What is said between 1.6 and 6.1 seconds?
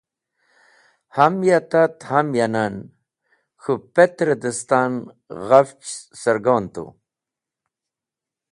tat ham ya nan k̃hũ petr-e dẽstan ghafch